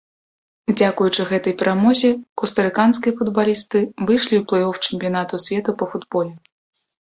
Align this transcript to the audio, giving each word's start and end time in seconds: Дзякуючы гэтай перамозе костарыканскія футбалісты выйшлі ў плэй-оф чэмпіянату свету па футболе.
Дзякуючы 0.79 1.21
гэтай 1.31 1.53
перамозе 1.59 2.09
костарыканскія 2.43 3.13
футбалісты 3.19 3.79
выйшлі 4.07 4.35
ў 4.39 4.41
плэй-оф 4.53 4.75
чэмпіянату 4.89 5.35
свету 5.47 5.69
па 5.85 5.91
футболе. 5.95 6.33